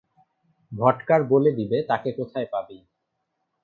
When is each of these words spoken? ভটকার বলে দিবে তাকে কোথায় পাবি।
ভটকার 0.71 1.21
বলে 1.23 1.51
দিবে 1.57 1.77
তাকে 1.89 2.09
কোথায় 2.19 2.47
পাবি। 2.53 2.77